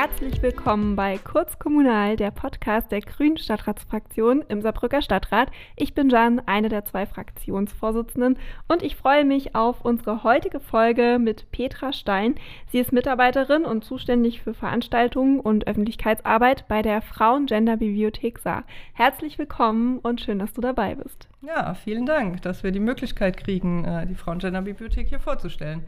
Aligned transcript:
Herzlich 0.00 0.40
willkommen 0.42 0.94
bei 0.94 1.18
Kurz 1.18 1.58
Kommunal, 1.58 2.14
der 2.14 2.30
Podcast 2.30 2.92
der 2.92 3.00
Grünen 3.00 3.36
Stadtratsfraktion 3.36 4.44
im 4.48 4.62
Saarbrücker 4.62 5.02
Stadtrat. 5.02 5.50
Ich 5.74 5.92
bin 5.92 6.08
Jan, 6.08 6.40
eine 6.46 6.68
der 6.68 6.84
zwei 6.84 7.04
Fraktionsvorsitzenden 7.04 8.38
und 8.68 8.84
ich 8.84 8.94
freue 8.94 9.24
mich 9.24 9.56
auf 9.56 9.84
unsere 9.84 10.22
heutige 10.22 10.60
Folge 10.60 11.18
mit 11.20 11.50
Petra 11.50 11.92
Stein. 11.92 12.36
Sie 12.70 12.78
ist 12.78 12.92
Mitarbeiterin 12.92 13.64
und 13.64 13.84
zuständig 13.84 14.40
für 14.40 14.54
Veranstaltungen 14.54 15.40
und 15.40 15.66
Öffentlichkeitsarbeit 15.66 16.68
bei 16.68 16.82
der 16.82 17.02
Frauen-Gender-Bibliothek 17.02 18.38
Saar. 18.38 18.62
Herzlich 18.92 19.36
willkommen 19.36 19.98
und 19.98 20.20
schön, 20.20 20.38
dass 20.38 20.52
du 20.52 20.60
dabei 20.60 20.94
bist. 20.94 21.27
Ja, 21.40 21.74
vielen 21.74 22.04
Dank, 22.04 22.42
dass 22.42 22.64
wir 22.64 22.72
die 22.72 22.80
Möglichkeit 22.80 23.36
kriegen, 23.36 23.84
äh, 23.84 24.06
die 24.06 24.16
Frauen-Gender-Bibliothek 24.16 25.08
hier 25.08 25.20
vorzustellen. 25.20 25.84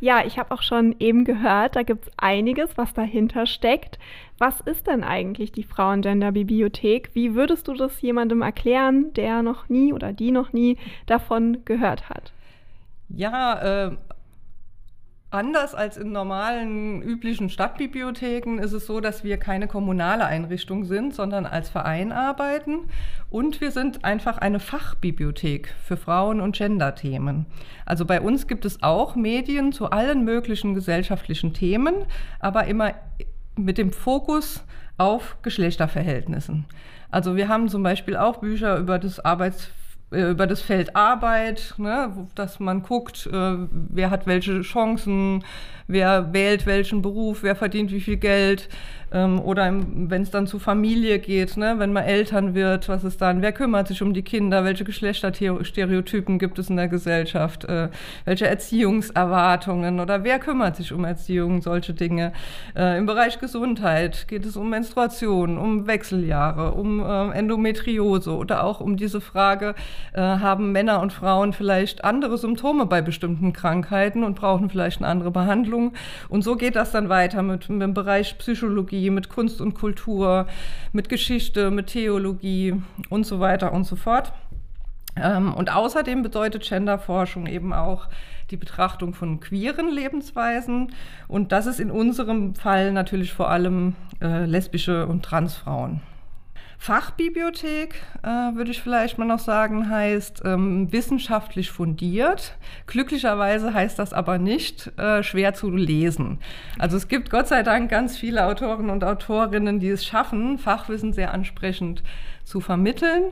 Ja, 0.00 0.24
ich 0.26 0.36
habe 0.36 0.52
auch 0.52 0.62
schon 0.62 0.96
eben 0.98 1.24
gehört, 1.24 1.76
da 1.76 1.84
gibt 1.84 2.06
es 2.06 2.12
einiges, 2.16 2.76
was 2.76 2.92
dahinter 2.92 3.46
steckt. 3.46 4.00
Was 4.38 4.60
ist 4.62 4.88
denn 4.88 5.04
eigentlich 5.04 5.52
die 5.52 5.62
Frauen-Gender-Bibliothek? 5.62 7.10
Wie 7.12 7.36
würdest 7.36 7.68
du 7.68 7.74
das 7.74 8.00
jemandem 8.02 8.42
erklären, 8.42 9.12
der 9.14 9.42
noch 9.42 9.68
nie 9.68 9.92
oder 9.92 10.12
die 10.12 10.32
noch 10.32 10.52
nie 10.52 10.76
davon 11.06 11.64
gehört 11.64 12.08
hat? 12.08 12.32
Ja, 13.10 13.86
äh, 13.86 13.96
Anders 15.32 15.76
als 15.76 15.96
in 15.96 16.10
normalen, 16.10 17.02
üblichen 17.02 17.50
Stadtbibliotheken 17.50 18.58
ist 18.58 18.72
es 18.72 18.86
so, 18.86 19.00
dass 19.00 19.22
wir 19.22 19.36
keine 19.36 19.68
kommunale 19.68 20.26
Einrichtung 20.26 20.84
sind, 20.84 21.14
sondern 21.14 21.46
als 21.46 21.68
Verein 21.68 22.10
arbeiten. 22.10 22.88
Und 23.30 23.60
wir 23.60 23.70
sind 23.70 24.04
einfach 24.04 24.38
eine 24.38 24.58
Fachbibliothek 24.58 25.72
für 25.84 25.96
Frauen- 25.96 26.40
und 26.40 26.56
Gender-Themen. 26.56 27.46
Also 27.86 28.06
bei 28.06 28.20
uns 28.20 28.48
gibt 28.48 28.64
es 28.64 28.82
auch 28.82 29.14
Medien 29.14 29.70
zu 29.72 29.90
allen 29.90 30.24
möglichen 30.24 30.74
gesellschaftlichen 30.74 31.54
Themen, 31.54 31.94
aber 32.40 32.64
immer 32.64 32.94
mit 33.54 33.78
dem 33.78 33.92
Fokus 33.92 34.64
auf 34.98 35.36
Geschlechterverhältnissen. 35.42 36.64
Also 37.12 37.36
wir 37.36 37.46
haben 37.46 37.68
zum 37.68 37.84
Beispiel 37.84 38.16
auch 38.16 38.38
Bücher 38.38 38.78
über 38.78 38.98
das 38.98 39.20
Arbeits 39.20 39.66
äh, 39.66 39.79
über 40.10 40.46
das 40.46 40.60
Feld 40.60 40.96
Arbeit, 40.96 41.74
ne, 41.78 42.26
dass 42.34 42.58
man 42.58 42.82
guckt, 42.82 43.28
äh, 43.32 43.56
wer 43.70 44.10
hat 44.10 44.26
welche 44.26 44.62
Chancen, 44.62 45.44
wer 45.86 46.32
wählt 46.32 46.66
welchen 46.66 47.02
Beruf, 47.02 47.42
wer 47.42 47.54
verdient 47.54 47.92
wie 47.92 48.00
viel 48.00 48.16
Geld. 48.16 48.68
Ähm, 49.12 49.40
oder 49.40 49.72
wenn 49.72 50.22
es 50.22 50.30
dann 50.30 50.46
zu 50.46 50.58
Familie 50.60 51.18
geht, 51.18 51.56
ne, 51.56 51.74
wenn 51.78 51.92
man 51.92 52.04
Eltern 52.04 52.54
wird, 52.54 52.88
was 52.88 53.02
ist 53.02 53.20
dann? 53.20 53.42
Wer 53.42 53.52
kümmert 53.52 53.88
sich 53.88 54.02
um 54.02 54.14
die 54.14 54.22
Kinder? 54.22 54.64
Welche 54.64 54.84
Geschlechterstereotypen 54.84 56.38
gibt 56.38 56.58
es 56.60 56.70
in 56.70 56.76
der 56.76 56.86
Gesellschaft? 56.86 57.64
Äh, 57.64 57.88
welche 58.24 58.46
Erziehungserwartungen 58.46 59.98
oder 59.98 60.22
wer 60.22 60.38
kümmert 60.38 60.76
sich 60.76 60.92
um 60.92 61.04
Erziehung? 61.04 61.60
Solche 61.60 61.92
Dinge. 61.92 62.32
Äh, 62.76 62.98
Im 62.98 63.06
Bereich 63.06 63.40
Gesundheit 63.40 64.28
geht 64.28 64.46
es 64.46 64.56
um 64.56 64.70
Menstruation, 64.70 65.58
um 65.58 65.88
Wechseljahre, 65.88 66.72
um 66.72 67.00
äh, 67.00 67.36
Endometriose 67.36 68.36
oder 68.36 68.62
auch 68.62 68.80
um 68.80 68.96
diese 68.96 69.20
Frage, 69.20 69.74
äh, 70.12 70.20
haben 70.20 70.72
Männer 70.72 71.00
und 71.00 71.12
Frauen 71.12 71.52
vielleicht 71.52 72.04
andere 72.04 72.38
Symptome 72.38 72.86
bei 72.86 73.02
bestimmten 73.02 73.52
Krankheiten 73.52 74.24
und 74.24 74.34
brauchen 74.36 74.70
vielleicht 74.70 74.98
eine 74.98 75.08
andere 75.08 75.30
Behandlung? 75.30 75.92
Und 76.28 76.42
so 76.42 76.56
geht 76.56 76.76
das 76.76 76.92
dann 76.92 77.08
weiter 77.08 77.42
mit, 77.42 77.68
mit 77.68 77.82
dem 77.82 77.94
Bereich 77.94 78.38
Psychologie 78.38 79.10
mit 79.10 79.28
Kunst 79.28 79.60
und 79.60 79.74
Kultur, 79.74 80.46
mit 80.92 81.08
Geschichte, 81.08 81.70
mit 81.70 81.88
Theologie 81.88 82.80
und 83.08 83.24
so 83.24 83.40
weiter 83.40 83.72
und 83.72 83.84
so 83.84 83.96
fort. 83.96 84.32
Ähm, 85.16 85.54
und 85.54 85.74
außerdem 85.74 86.22
bedeutet 86.22 86.68
Genderforschung 86.68 87.46
eben 87.46 87.72
auch 87.72 88.08
die 88.50 88.56
Betrachtung 88.56 89.14
von 89.14 89.40
queeren 89.40 89.90
Lebensweisen. 89.90 90.92
Und 91.28 91.52
das 91.52 91.66
ist 91.66 91.80
in 91.80 91.90
unserem 91.90 92.54
Fall 92.54 92.92
natürlich 92.92 93.32
vor 93.32 93.50
allem 93.50 93.94
äh, 94.20 94.44
lesbische 94.44 95.06
und 95.06 95.24
Transfrauen. 95.24 96.02
Fachbibliothek, 96.82 97.94
äh, 98.22 98.26
würde 98.26 98.70
ich 98.70 98.80
vielleicht 98.80 99.18
mal 99.18 99.26
noch 99.26 99.38
sagen, 99.38 99.90
heißt 99.90 100.40
ähm, 100.46 100.90
wissenschaftlich 100.90 101.70
fundiert. 101.70 102.56
Glücklicherweise 102.86 103.74
heißt 103.74 103.98
das 103.98 104.14
aber 104.14 104.38
nicht 104.38 104.90
äh, 104.98 105.22
schwer 105.22 105.52
zu 105.52 105.70
lesen. 105.70 106.38
Also 106.78 106.96
es 106.96 107.08
gibt 107.08 107.28
Gott 107.28 107.48
sei 107.48 107.62
Dank 107.62 107.90
ganz 107.90 108.16
viele 108.16 108.46
Autoren 108.46 108.88
und 108.88 109.04
Autorinnen, 109.04 109.78
die 109.78 109.90
es 109.90 110.06
schaffen, 110.06 110.56
Fachwissen 110.56 111.12
sehr 111.12 111.34
ansprechend 111.34 112.02
zu 112.44 112.62
vermitteln. 112.62 113.24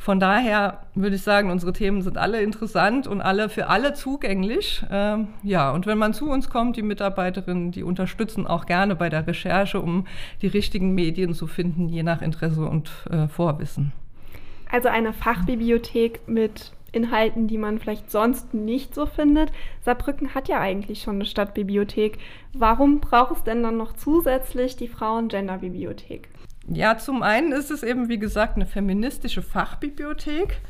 Von 0.00 0.18
daher 0.18 0.78
würde 0.94 1.16
ich 1.16 1.22
sagen, 1.22 1.50
unsere 1.50 1.74
Themen 1.74 2.00
sind 2.00 2.16
alle 2.16 2.40
interessant 2.40 3.06
und 3.06 3.20
alle 3.20 3.50
für 3.50 3.66
alle 3.66 3.92
zugänglich. 3.92 4.82
Ähm, 4.90 5.28
ja, 5.42 5.70
und 5.72 5.86
wenn 5.86 5.98
man 5.98 6.14
zu 6.14 6.30
uns 6.30 6.48
kommt, 6.48 6.78
die 6.78 6.82
Mitarbeiterinnen, 6.82 7.70
die 7.70 7.82
unterstützen 7.82 8.46
auch 8.46 8.64
gerne 8.64 8.96
bei 8.96 9.10
der 9.10 9.26
Recherche, 9.26 9.78
um 9.78 10.06
die 10.40 10.46
richtigen 10.46 10.94
Medien 10.94 11.34
zu 11.34 11.46
finden, 11.46 11.90
je 11.90 12.02
nach 12.02 12.22
Interesse 12.22 12.64
und 12.64 12.90
äh, 13.10 13.28
Vorwissen. 13.28 13.92
Also 14.72 14.88
eine 14.88 15.12
Fachbibliothek 15.12 16.26
mit 16.26 16.72
Inhalten, 16.92 17.46
die 17.46 17.58
man 17.58 17.78
vielleicht 17.78 18.10
sonst 18.10 18.54
nicht 18.54 18.94
so 18.94 19.04
findet. 19.04 19.52
Saarbrücken 19.82 20.34
hat 20.34 20.48
ja 20.48 20.60
eigentlich 20.60 21.02
schon 21.02 21.16
eine 21.16 21.26
Stadtbibliothek. 21.26 22.16
Warum 22.54 23.00
braucht 23.00 23.36
es 23.36 23.44
denn 23.44 23.62
dann 23.62 23.76
noch 23.76 23.92
zusätzlich 23.92 24.76
die 24.76 24.88
Frauen-Gender-Bibliothek? 24.88 26.30
Ja, 26.68 26.98
zum 26.98 27.22
einen 27.22 27.52
ist 27.52 27.70
es 27.70 27.82
eben, 27.82 28.08
wie 28.08 28.18
gesagt, 28.18 28.56
eine 28.56 28.66
feministische 28.66 29.42
Fachbibliothek, 29.42 30.60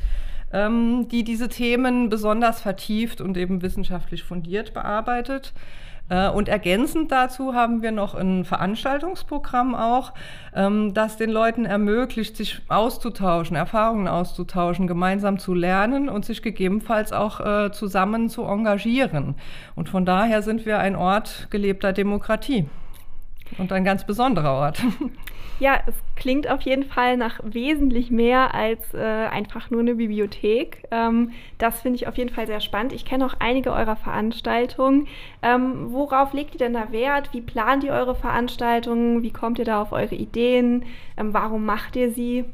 ähm, 0.53 1.07
die 1.09 1.23
diese 1.23 1.49
Themen 1.49 2.09
besonders 2.09 2.61
vertieft 2.61 3.21
und 3.21 3.37
eben 3.37 3.61
wissenschaftlich 3.61 4.23
fundiert 4.23 4.73
bearbeitet. 4.73 5.53
Äh, 6.09 6.29
und 6.29 6.49
ergänzend 6.49 7.11
dazu 7.11 7.53
haben 7.53 7.81
wir 7.81 7.91
noch 7.91 8.15
ein 8.15 8.45
Veranstaltungsprogramm 8.45 9.75
auch, 9.75 10.13
ähm, 10.55 10.93
das 10.93 11.17
den 11.17 11.29
Leuten 11.29 11.65
ermöglicht, 11.65 12.35
sich 12.35 12.61
auszutauschen, 12.67 13.55
Erfahrungen 13.55 14.07
auszutauschen, 14.07 14.87
gemeinsam 14.87 15.39
zu 15.39 15.53
lernen 15.53 16.09
und 16.09 16.25
sich 16.25 16.41
gegebenenfalls 16.41 17.13
auch 17.13 17.39
äh, 17.39 17.71
zusammen 17.71 18.29
zu 18.29 18.43
engagieren. 18.43 19.35
Und 19.75 19.89
von 19.89 20.05
daher 20.05 20.41
sind 20.41 20.65
wir 20.65 20.79
ein 20.79 20.95
Ort 20.95 21.47
gelebter 21.49 21.93
Demokratie 21.93 22.67
und 23.57 23.71
ein 23.71 23.83
ganz 23.83 24.05
besonderer 24.05 24.53
Ort. 24.53 24.81
Ja, 25.61 25.79
es 25.85 25.93
klingt 26.15 26.49
auf 26.49 26.61
jeden 26.63 26.85
Fall 26.85 27.17
nach 27.17 27.39
wesentlich 27.43 28.09
mehr 28.09 28.55
als 28.55 28.95
äh, 28.95 28.97
einfach 28.97 29.69
nur 29.69 29.81
eine 29.81 29.93
Bibliothek. 29.93 30.87
Ähm, 30.89 31.33
das 31.59 31.81
finde 31.81 31.97
ich 31.97 32.07
auf 32.07 32.17
jeden 32.17 32.31
Fall 32.31 32.47
sehr 32.47 32.61
spannend. 32.61 32.93
Ich 32.93 33.05
kenne 33.05 33.23
auch 33.27 33.35
einige 33.37 33.71
eurer 33.71 33.95
Veranstaltungen. 33.95 35.07
Ähm, 35.43 35.91
worauf 35.91 36.33
legt 36.33 36.55
ihr 36.55 36.57
denn 36.57 36.73
da 36.73 36.91
Wert? 36.91 37.31
Wie 37.31 37.41
plant 37.41 37.83
ihr 37.83 37.93
eure 37.93 38.15
Veranstaltungen? 38.15 39.21
Wie 39.21 39.29
kommt 39.29 39.59
ihr 39.59 39.65
da 39.65 39.83
auf 39.83 39.91
eure 39.91 40.15
Ideen? 40.15 40.83
Ähm, 41.15 41.31
warum 41.31 41.63
macht 41.63 41.95
ihr 41.95 42.09
sie? 42.09 42.45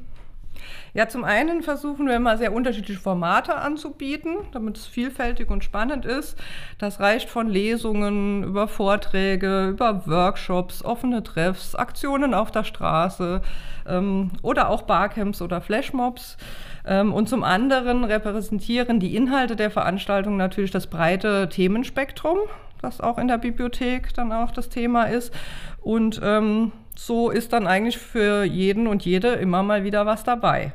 Ja, 0.94 1.08
zum 1.08 1.24
einen 1.24 1.62
versuchen 1.62 2.08
wir 2.08 2.16
immer 2.16 2.38
sehr 2.38 2.54
unterschiedliche 2.54 3.00
Formate 3.00 3.56
anzubieten, 3.56 4.36
damit 4.52 4.78
es 4.78 4.86
vielfältig 4.86 5.50
und 5.50 5.64
spannend 5.64 6.06
ist. 6.06 6.38
Das 6.80 7.00
reicht 7.00 7.30
von 7.30 7.50
Lesungen 7.50 8.44
über 8.44 8.68
Vorträge, 8.68 9.68
über 9.70 10.08
Workshops, 10.08 10.84
offene 10.84 11.24
Treffs, 11.24 11.76
Aktionen 11.76 12.34
auf 12.34 12.52
der 12.52 12.64
Straße 12.64 13.42
ähm, 13.88 14.32
oder 14.42 14.70
auch 14.70 14.84
Barcamps 14.84 15.42
oder 15.42 15.62
Flashmobs. 15.62 16.38
Ähm, 16.86 17.14
und 17.14 17.28
zum 17.30 17.44
anderen 17.44 18.04
repräsentieren 18.04 19.00
die 19.00 19.16
Inhalte 19.16 19.56
der 19.56 19.70
Veranstaltung 19.70 20.38
natürlich 20.38 20.72
das 20.72 20.88
breite 20.88 21.50
Themenspektrum, 21.50 22.40
das 22.82 23.02
auch 23.02 23.18
in 23.18 23.28
der 23.28 23.38
Bibliothek 23.38 24.14
dann 24.14 24.32
auch 24.32 24.52
das 24.52 24.70
Thema 24.70 25.04
ist. 25.04 25.34
Und 25.82 26.20
ähm, 26.24 26.72
so 26.98 27.30
ist 27.30 27.54
dann 27.54 27.68
eigentlich 27.68 27.98
für 27.98 28.44
jeden 28.44 28.88
und 28.88 29.06
jede 29.06 29.30
immer 29.34 29.64
mal 29.64 29.84
wieder 29.84 30.06
was 30.06 30.24
dabei. 30.24 30.74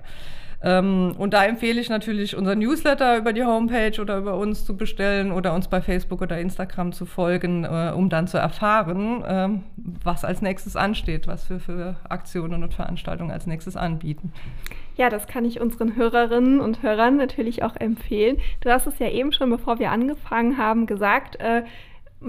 Ähm, 0.65 1.15
und 1.19 1.35
da 1.35 1.45
empfehle 1.45 1.81
ich 1.81 1.89
natürlich, 1.89 2.37
unser 2.37 2.55
Newsletter 2.55 3.17
über 3.17 3.33
die 3.33 3.45
Homepage 3.45 4.01
oder 4.01 4.19
über 4.19 4.37
uns 4.37 4.65
zu 4.65 4.77
bestellen 4.77 5.33
oder 5.33 5.55
uns 5.55 5.69
bei 5.69 5.81
Facebook 5.81 6.23
oder 6.23 6.39
Instagram 6.39 6.93
zu 6.93 7.05
folgen, 7.05 7.65
äh, 7.65 7.93
um 7.95 8.09
dann 8.09 8.29
zu 8.29 8.39
erfahren, 8.39 9.25
äh, 9.25 9.49
was 9.77 10.25
als 10.25 10.41
nächstes 10.41 10.77
ansteht, 10.77 11.27
was 11.27 11.51
wir 11.51 11.59
für 11.59 11.97
Aktionen 12.09 12.63
und 12.63 12.75
Veranstaltungen 12.75 13.33
als 13.33 13.47
nächstes 13.47 13.77
anbieten. 13.77 14.33
Ja, 14.97 15.09
das 15.09 15.27
kann 15.27 15.45
ich 15.45 15.61
unseren 15.61 15.97
Hörerinnen 15.97 16.61
und 16.61 16.83
Hörern 16.83 17.17
natürlich 17.17 17.65
auch 17.65 17.75
empfehlen. 17.77 18.37
Du 18.61 18.71
hast 18.71 18.87
es 18.87 18.99
ja 19.01 19.09
eben 19.09 19.33
schon, 19.33 19.51
bevor 19.51 19.81
wir 19.81 19.91
angefangen 19.91 20.59
haben, 20.59 20.87
gesagt, 20.87 21.41
äh, 21.41 21.63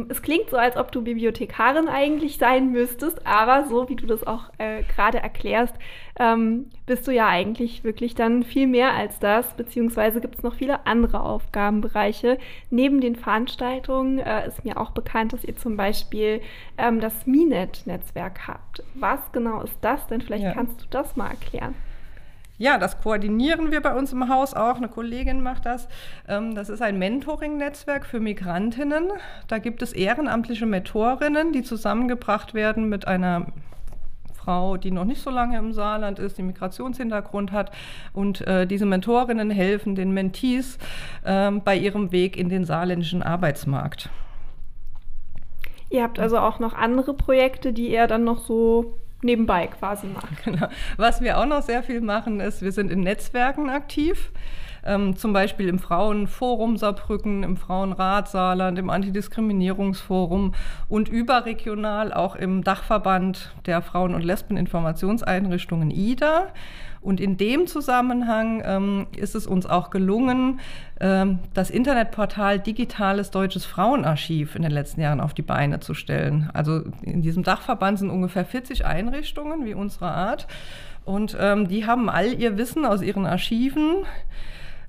es 0.09 0.21
klingt 0.21 0.49
so, 0.49 0.57
als 0.57 0.77
ob 0.77 0.91
du 0.91 1.01
Bibliothekarin 1.01 1.87
eigentlich 1.87 2.37
sein 2.37 2.71
müsstest, 2.71 3.25
aber 3.25 3.67
so 3.67 3.89
wie 3.89 3.95
du 3.95 4.05
das 4.05 4.25
auch 4.25 4.49
äh, 4.57 4.83
gerade 4.83 5.19
erklärst, 5.19 5.73
ähm, 6.19 6.69
bist 6.85 7.07
du 7.07 7.11
ja 7.11 7.27
eigentlich 7.27 7.83
wirklich 7.83 8.15
dann 8.15 8.43
viel 8.43 8.67
mehr 8.67 8.93
als 8.93 9.19
das, 9.19 9.53
beziehungsweise 9.55 10.21
gibt 10.21 10.35
es 10.35 10.43
noch 10.43 10.55
viele 10.55 10.85
andere 10.85 11.21
Aufgabenbereiche. 11.21 12.37
Neben 12.69 13.01
den 13.01 13.15
Veranstaltungen 13.15 14.19
äh, 14.19 14.47
ist 14.47 14.65
mir 14.65 14.79
auch 14.79 14.91
bekannt, 14.91 15.33
dass 15.33 15.43
ihr 15.43 15.55
zum 15.55 15.77
Beispiel 15.77 16.41
ähm, 16.77 16.99
das 16.99 17.25
Minet-Netzwerk 17.25 18.47
habt. 18.47 18.83
Was 18.95 19.19
genau 19.31 19.61
ist 19.61 19.77
das 19.81 20.07
denn? 20.07 20.21
Vielleicht 20.21 20.43
ja. 20.43 20.53
kannst 20.53 20.81
du 20.81 20.85
das 20.89 21.15
mal 21.15 21.29
erklären. 21.29 21.75
Ja, 22.63 22.77
das 22.77 22.97
koordinieren 22.97 23.71
wir 23.71 23.81
bei 23.81 23.93
uns 23.93 24.13
im 24.13 24.29
Haus 24.29 24.53
auch. 24.53 24.77
Eine 24.77 24.87
Kollegin 24.87 25.43
macht 25.43 25.65
das. 25.65 25.89
Ähm, 26.29 26.55
das 26.55 26.69
ist 26.69 26.81
ein 26.81 26.97
Mentoring-Netzwerk 26.97 28.05
für 28.05 28.21
Migrantinnen. 28.21 29.09
Da 29.49 29.57
gibt 29.57 29.81
es 29.81 29.91
ehrenamtliche 29.91 30.65
Mentorinnen, 30.65 31.51
die 31.51 31.63
zusammengebracht 31.63 32.53
werden 32.53 32.87
mit 32.87 33.05
einer 33.05 33.47
Frau, 34.33 34.77
die 34.77 34.91
noch 34.91 35.03
nicht 35.03 35.21
so 35.21 35.29
lange 35.29 35.57
im 35.57 35.73
Saarland 35.73 36.19
ist, 36.19 36.37
die 36.37 36.43
Migrationshintergrund 36.43 37.51
hat. 37.51 37.71
Und 38.13 38.47
äh, 38.47 38.65
diese 38.65 38.85
Mentorinnen 38.85 39.49
helfen 39.49 39.95
den 39.95 40.11
Mentees 40.11 40.77
äh, 41.25 41.51
bei 41.51 41.75
ihrem 41.75 42.13
Weg 42.13 42.37
in 42.37 42.47
den 42.47 42.63
saarländischen 42.63 43.23
Arbeitsmarkt. 43.23 44.09
Ihr 45.89 46.01
habt 46.01 46.17
also 46.17 46.37
auch 46.37 46.59
noch 46.59 46.73
andere 46.73 47.13
Projekte, 47.13 47.73
die 47.73 47.91
ihr 47.91 48.07
dann 48.07 48.23
noch 48.23 48.39
so 48.39 48.99
nebenbei 49.23 49.67
quasi 49.67 50.07
macht. 50.07 50.27
Genau. 50.43 50.67
Was 50.97 51.21
wir 51.21 51.37
auch 51.39 51.45
noch 51.45 51.61
sehr 51.61 51.83
viel 51.83 52.01
machen, 52.01 52.39
ist, 52.39 52.61
wir 52.61 52.71
sind 52.71 52.91
in 52.91 53.01
Netzwerken 53.01 53.69
aktiv 53.69 54.31
ähm, 54.85 55.15
zum 55.15 55.33
Beispiel 55.33 55.67
im 55.67 55.79
Frauenforum 55.79 56.77
Saarbrücken, 56.77 57.43
im 57.43 57.57
Frauenrat 57.57 58.27
Saarland, 58.27 58.77
im 58.77 58.89
Antidiskriminierungsforum 58.89 60.53
und 60.89 61.09
überregional 61.09 62.13
auch 62.13 62.35
im 62.35 62.63
Dachverband 62.63 63.53
der 63.65 63.81
Frauen- 63.81 64.15
und 64.15 64.23
Lesbeninformationseinrichtungen 64.23 65.91
IDA. 65.91 66.47
Und 67.03 67.19
in 67.19 67.35
dem 67.37 67.67
Zusammenhang 67.67 68.63
ähm, 68.65 69.07
ist 69.15 69.35
es 69.35 69.45
uns 69.45 69.65
auch 69.65 69.89
gelungen, 69.89 70.61
ähm, 71.01 71.39
das 71.53 71.69
Internetportal 71.69 72.59
Digitales 72.59 73.29
Deutsches 73.29 73.65
Frauenarchiv 73.65 74.55
in 74.55 74.61
den 74.61 74.71
letzten 74.71 75.01
Jahren 75.01 75.19
auf 75.19 75.33
die 75.33 75.41
Beine 75.41 75.81
zu 75.81 75.93
stellen. 75.93 76.49
Also 76.53 76.83
in 77.01 77.21
diesem 77.21 77.43
Dachverband 77.43 77.99
sind 77.99 78.09
ungefähr 78.09 78.45
40 78.45 78.85
Einrichtungen 78.85 79.65
wie 79.65 79.73
unsere 79.73 80.11
Art. 80.11 80.47
Und 81.03 81.35
ähm, 81.39 81.67
die 81.67 81.85
haben 81.85 82.09
all 82.09 82.33
ihr 82.39 82.57
Wissen 82.57 82.85
aus 82.85 83.01
ihren 83.01 83.25
Archiven 83.25 84.05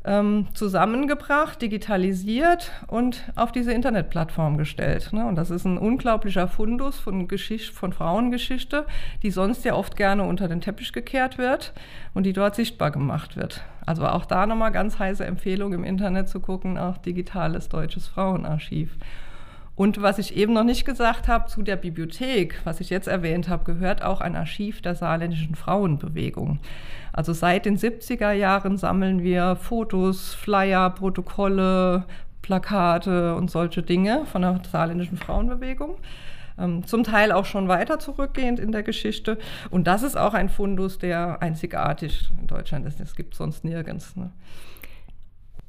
ähm, 0.04 0.48
zusammengebracht, 0.54 1.62
digitalisiert 1.62 2.72
und 2.86 3.24
auf 3.36 3.52
diese 3.52 3.72
Internetplattform 3.72 4.58
gestellt. 4.58 5.12
Ne? 5.12 5.24
Und 5.24 5.36
das 5.36 5.50
ist 5.50 5.64
ein 5.64 5.78
unglaublicher 5.78 6.46
Fundus 6.46 6.98
von, 6.98 7.26
Geschicht 7.26 7.72
von 7.72 7.92
Frauengeschichte, 7.92 8.86
die 9.22 9.30
sonst 9.30 9.64
ja 9.64 9.74
oft 9.74 9.96
gerne 9.96 10.24
unter 10.24 10.48
den 10.48 10.60
Teppich 10.60 10.92
gekehrt 10.92 11.38
wird 11.38 11.72
und 12.12 12.24
die 12.24 12.32
dort 12.32 12.54
sichtbar 12.54 12.90
gemacht 12.90 13.36
wird. 13.36 13.62
Also 13.86 14.06
auch 14.06 14.26
da 14.26 14.46
nochmal 14.46 14.72
ganz 14.72 14.98
heiße 14.98 15.24
Empfehlung 15.24 15.72
im 15.72 15.84
Internet 15.84 16.28
zu 16.28 16.40
gucken, 16.40 16.78
auch 16.78 16.98
digitales 16.98 17.68
deutsches 17.68 18.06
Frauenarchiv. 18.06 18.96
Und 19.76 20.00
was 20.00 20.18
ich 20.18 20.36
eben 20.36 20.52
noch 20.52 20.62
nicht 20.64 20.84
gesagt 20.84 21.26
habe, 21.26 21.46
zu 21.46 21.62
der 21.62 21.76
Bibliothek, 21.76 22.60
was 22.64 22.80
ich 22.80 22.90
jetzt 22.90 23.08
erwähnt 23.08 23.48
habe, 23.48 23.64
gehört 23.64 24.02
auch 24.02 24.20
ein 24.20 24.36
Archiv 24.36 24.82
der 24.82 24.94
saarländischen 24.94 25.56
Frauenbewegung. 25.56 26.60
Also 27.12 27.32
seit 27.32 27.66
den 27.66 27.76
70er 27.76 28.32
Jahren 28.32 28.76
sammeln 28.76 29.22
wir 29.22 29.56
Fotos, 29.56 30.34
Flyer, 30.34 30.90
Protokolle, 30.90 32.04
Plakate 32.42 33.34
und 33.34 33.50
solche 33.50 33.82
Dinge 33.82 34.26
von 34.26 34.42
der 34.42 34.60
saarländischen 34.70 35.16
Frauenbewegung. 35.16 35.96
Ähm, 36.56 36.86
zum 36.86 37.02
Teil 37.02 37.32
auch 37.32 37.46
schon 37.46 37.66
weiter 37.66 37.98
zurückgehend 37.98 38.60
in 38.60 38.70
der 38.70 38.84
Geschichte. 38.84 39.38
Und 39.70 39.88
das 39.88 40.04
ist 40.04 40.16
auch 40.16 40.34
ein 40.34 40.48
Fundus, 40.48 40.98
der 40.98 41.42
einzigartig 41.42 42.28
in 42.40 42.46
Deutschland 42.46 42.86
ist. 42.86 43.00
Das 43.00 43.16
gibt 43.16 43.34
es 43.34 43.38
sonst 43.38 43.64
nirgends. 43.64 44.14
Ne? 44.14 44.30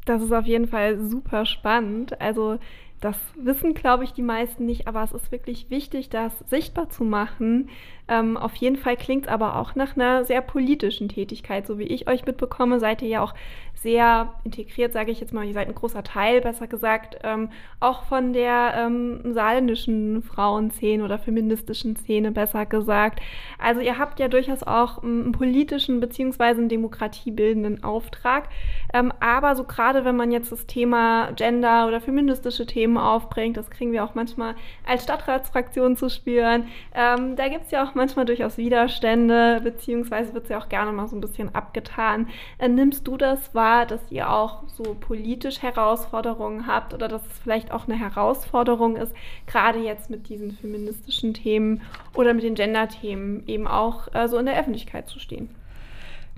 Das 0.05 0.21
ist 0.21 0.31
auf 0.31 0.45
jeden 0.45 0.67
Fall 0.67 0.99
super 0.99 1.47
spannend. 1.47 2.21
Also 2.21 2.59
das 3.01 3.17
wissen, 3.35 3.73
glaube 3.73 4.03
ich, 4.03 4.13
die 4.13 4.21
meisten 4.21 4.65
nicht, 4.65 4.87
aber 4.87 5.03
es 5.03 5.11
ist 5.11 5.31
wirklich 5.31 5.69
wichtig, 5.69 6.09
das 6.09 6.39
sichtbar 6.49 6.89
zu 6.89 7.03
machen. 7.03 7.69
Ähm, 8.07 8.37
auf 8.37 8.55
jeden 8.55 8.77
Fall 8.77 8.95
klingt 8.97 9.25
es 9.25 9.31
aber 9.31 9.57
auch 9.57 9.75
nach 9.75 9.95
einer 9.95 10.25
sehr 10.25 10.41
politischen 10.41 11.09
Tätigkeit. 11.09 11.67
So 11.67 11.77
wie 11.77 11.83
ich 11.83 12.07
euch 12.07 12.25
mitbekomme, 12.25 12.79
seid 12.79 13.01
ihr 13.01 13.09
ja 13.09 13.21
auch 13.21 13.33
sehr 13.81 14.33
integriert, 14.43 14.93
sage 14.93 15.11
ich 15.11 15.19
jetzt 15.19 15.33
mal, 15.33 15.45
ihr 15.45 15.53
seid 15.53 15.67
ein 15.67 15.75
großer 15.75 16.03
Teil, 16.03 16.41
besser 16.41 16.67
gesagt, 16.67 17.17
ähm, 17.23 17.49
auch 17.79 18.03
von 18.05 18.33
der 18.33 18.73
ähm, 18.77 19.33
saarländischen 19.33 20.23
Frauenszene 20.23 21.03
oder 21.03 21.19
feministischen 21.19 21.95
Szene, 21.95 22.31
besser 22.31 22.65
gesagt. 22.65 23.19
Also 23.59 23.81
ihr 23.81 23.97
habt 23.97 24.19
ja 24.19 24.27
durchaus 24.27 24.63
auch 24.63 25.03
ähm, 25.03 25.23
einen 25.23 25.31
politischen 25.33 25.99
bzw. 25.99 26.43
einen 26.43 26.69
demokratiebildenden 26.69 27.83
Auftrag. 27.83 28.49
Ähm, 28.93 29.11
aber 29.19 29.55
so 29.55 29.65
gerade 29.65 30.05
wenn 30.05 30.15
man 30.15 30.31
jetzt 30.31 30.51
das 30.51 30.65
Thema 30.65 31.31
Gender 31.35 31.87
oder 31.87 32.01
feministische 32.01 32.65
Themen 32.65 32.97
aufbringt, 32.97 33.57
das 33.57 33.69
kriegen 33.69 33.91
wir 33.91 34.03
auch 34.03 34.15
manchmal 34.15 34.55
als 34.85 35.03
Stadtratsfraktion 35.03 35.97
zu 35.97 36.09
spüren. 36.09 36.67
Ähm, 36.93 37.35
da 37.35 37.49
gibt 37.49 37.65
es 37.65 37.71
ja 37.71 37.83
auch 37.83 37.93
manchmal 37.93 38.25
durchaus 38.25 38.57
Widerstände, 38.57 39.61
beziehungsweise 39.63 40.33
wird 40.33 40.45
es 40.45 40.49
ja 40.49 40.59
auch 40.59 40.69
gerne 40.69 40.91
mal 40.91 41.07
so 41.07 41.15
ein 41.15 41.21
bisschen 41.21 41.53
abgetan. 41.53 42.29
Äh, 42.57 42.69
nimmst 42.69 43.07
du 43.07 43.17
das 43.17 43.53
wahr? 43.53 43.64
Wahr, 43.65 43.85
dass 43.87 44.11
ihr 44.11 44.29
auch 44.29 44.63
so 44.67 44.95
politisch 44.99 45.63
Herausforderungen 45.63 46.67
habt 46.67 46.93
oder 46.93 47.07
dass 47.07 47.25
es 47.25 47.39
vielleicht 47.41 47.71
auch 47.71 47.87
eine 47.87 47.97
Herausforderung 47.97 48.95
ist, 48.95 49.11
gerade 49.47 49.79
jetzt 49.79 50.11
mit 50.11 50.29
diesen 50.29 50.51
feministischen 50.51 51.33
Themen 51.33 51.81
oder 52.13 52.35
mit 52.35 52.43
den 52.43 52.53
Gender-Themen 52.53 53.47
eben 53.47 53.67
auch 53.67 54.13
äh, 54.13 54.27
so 54.27 54.37
in 54.37 54.45
der 54.45 54.59
Öffentlichkeit 54.59 55.09
zu 55.09 55.19
stehen? 55.19 55.49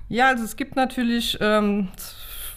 Ja, 0.08 0.28
also 0.30 0.46
es 0.46 0.56
gibt 0.56 0.78
natürlich 0.78 1.38
ähm, 1.42 1.90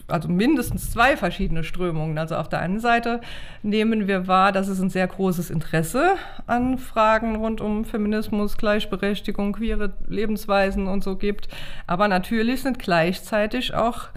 also 0.06 0.28
mindestens 0.28 0.92
zwei 0.92 1.16
verschiedene 1.16 1.64
Strömungen. 1.64 2.16
Also 2.16 2.36
auf 2.36 2.48
der 2.48 2.60
einen 2.60 2.78
Seite 2.78 3.20
nehmen 3.64 4.06
wir 4.06 4.28
wahr, 4.28 4.52
dass 4.52 4.68
es 4.68 4.80
ein 4.80 4.90
sehr 4.90 5.08
großes 5.08 5.50
Interesse 5.50 6.14
an 6.46 6.78
Fragen 6.78 7.34
rund 7.34 7.60
um 7.60 7.84
Feminismus, 7.84 8.56
Gleichberechtigung, 8.56 9.52
queere 9.52 9.94
Lebensweisen 10.06 10.86
und 10.86 11.02
so 11.02 11.16
gibt. 11.16 11.48
Aber 11.88 12.06
natürlich 12.06 12.62
sind 12.62 12.78
gleichzeitig 12.78 13.74
auch 13.74 14.10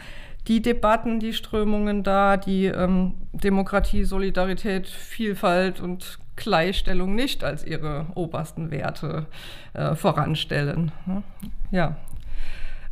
die 0.47 0.61
Debatten, 0.61 1.19
die 1.19 1.33
Strömungen 1.33 2.03
da, 2.03 2.37
die 2.37 2.65
ähm, 2.65 3.13
Demokratie, 3.31 4.03
Solidarität, 4.03 4.87
Vielfalt 4.87 5.79
und 5.79 6.19
Gleichstellung 6.35 7.15
nicht 7.15 7.43
als 7.43 7.65
ihre 7.65 8.07
obersten 8.15 8.71
Werte 8.71 9.27
äh, 9.73 9.95
voranstellen. 9.95 10.91
Ne? 11.05 11.23
Ja. 11.71 11.95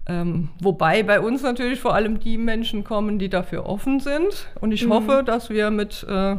Ähm, 0.07 0.50
wobei 0.59 1.03
bei 1.03 1.19
uns 1.19 1.44
natürlich 1.44 1.80
vor 1.80 1.94
allem 1.94 2.19
die 2.19 2.38
Menschen 2.38 2.83
kommen, 2.83 3.19
die 3.19 3.30
dafür 3.30 3.65
offen 3.65 4.00
sind. 4.00 4.48
Und 4.59 4.71
ich 4.71 4.86
mhm. 4.86 4.94
hoffe, 4.94 5.24
dass 5.25 5.50
wir 5.50 5.69
mit 5.71 6.06
äh, 6.09 6.38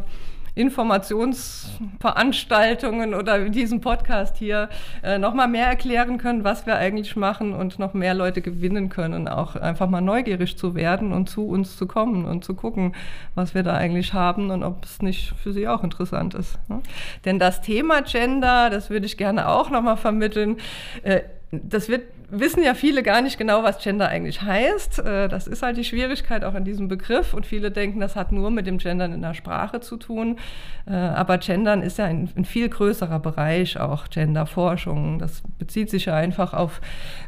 Informationsveranstaltungen 0.54 3.14
oder 3.14 3.49
diesem 3.49 3.81
Podcast 3.81 4.37
hier 4.37 4.69
äh, 5.02 5.19
noch 5.19 5.32
mal 5.32 5.49
mehr 5.49 5.66
erklären 5.66 6.19
können, 6.19 6.44
was 6.44 6.66
wir 6.66 6.76
eigentlich 6.76 7.16
machen 7.16 7.54
und 7.54 7.78
noch 7.78 7.94
mehr 7.94 8.12
Leute 8.12 8.43
gewinnen 8.43 8.90
können, 8.90 9.28
auch 9.28 9.56
einfach 9.56 9.88
mal 9.88 10.02
neugierig 10.02 10.58
zu 10.58 10.75
werden 10.75 11.12
und 11.12 11.31
zu 11.31 11.46
uns 11.46 11.76
zu 11.76 11.87
kommen 11.87 12.26
und 12.26 12.44
zu 12.44 12.54
gucken, 12.54 12.94
was 13.34 13.54
wir 13.54 13.62
da 13.62 13.75
eigentlich 13.75 14.12
haben 14.12 14.50
und 14.50 14.62
ob 14.62 14.85
es 14.85 15.00
nicht 15.00 15.32
für 15.42 15.52
sie 15.52 15.68
auch 15.68 15.82
interessant 15.82 16.35
ist. 16.35 16.59
Ne? 16.68 16.82
Denn 17.25 17.38
das 17.38 17.62
Thema 17.62 18.02
Gender, 18.02 18.68
das 18.68 18.90
würde 18.90 19.06
ich 19.06 19.16
gerne 19.16 19.49
auch 19.49 19.71
noch 19.71 19.82
mal 19.82 19.97
vermitteln. 19.97 20.59
Äh, 21.02 21.23
das 21.52 21.88
wird 21.88 22.02
wissen 22.30 22.62
ja 22.62 22.73
viele 22.73 23.02
gar 23.02 23.21
nicht 23.21 23.37
genau, 23.37 23.62
was 23.62 23.82
Gender 23.82 24.09
eigentlich 24.09 24.40
heißt. 24.40 25.00
Äh, 25.00 25.28
das 25.28 25.47
ist 25.47 25.62
halt 25.62 25.76
die 25.76 25.85
Schwierigkeit 25.85 26.44
auch 26.44 26.54
an 26.54 26.64
diesem 26.64 26.88
Begriff 26.88 27.35
und 27.35 27.44
viele 27.44 27.71
denken, 27.71 28.00
das 28.00 28.16
hat 28.16 28.32
nur 28.32 28.50
mit 28.50 28.66
dem 28.66 28.78
Gendern 28.78 29.12
in 29.12 29.21
der 29.21 29.35
Sprache 29.35 29.80
zu 29.80 29.99
tun. 29.99 30.38
Äh, 30.87 30.94
aber 30.94 31.37
Gendern 31.37 31.82
ist 31.82 31.99
ja 31.99 32.06
ein, 32.06 32.30
ein 32.35 32.47
viel 32.47 32.71
größerer 32.71 33.18
Bereich, 33.18 33.78
auch 33.78 34.09
Genderforschung. 34.09 35.18
Das 35.18 35.42
bezieht 35.59 35.90
sich 35.90 36.06
ja 36.06 36.16
einfach 36.16 36.54
auf 36.54 36.80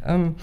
ähm, 0.07 0.37